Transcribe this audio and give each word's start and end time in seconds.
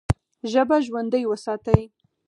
ژبه 0.51 0.77
ژوندۍ 0.85 1.23
وساتئ! 1.27 1.81